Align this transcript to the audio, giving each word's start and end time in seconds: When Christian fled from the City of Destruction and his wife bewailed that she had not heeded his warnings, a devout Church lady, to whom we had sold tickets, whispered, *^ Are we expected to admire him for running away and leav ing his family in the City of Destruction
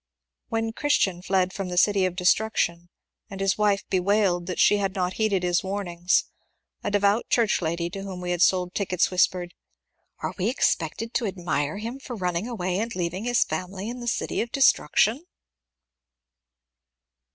When 0.49 0.73
Christian 0.73 1.21
fled 1.21 1.53
from 1.53 1.69
the 1.69 1.77
City 1.77 2.05
of 2.07 2.15
Destruction 2.15 2.89
and 3.29 3.39
his 3.39 3.55
wife 3.55 3.87
bewailed 3.87 4.47
that 4.47 4.57
she 4.59 4.77
had 4.77 4.95
not 4.95 5.13
heeded 5.21 5.43
his 5.43 5.63
warnings, 5.63 6.23
a 6.83 6.89
devout 6.89 7.29
Church 7.29 7.61
lady, 7.61 7.87
to 7.91 8.01
whom 8.01 8.19
we 8.19 8.31
had 8.31 8.41
sold 8.41 8.73
tickets, 8.73 9.11
whispered, 9.11 9.53
*^ 9.53 9.53
Are 10.23 10.33
we 10.39 10.49
expected 10.49 11.13
to 11.13 11.27
admire 11.27 11.77
him 11.77 11.99
for 11.99 12.15
running 12.15 12.47
away 12.47 12.79
and 12.79 12.91
leav 12.93 13.13
ing 13.13 13.25
his 13.25 13.43
family 13.43 13.89
in 13.89 13.99
the 13.99 14.07
City 14.07 14.41
of 14.41 14.51
Destruction 14.51 15.23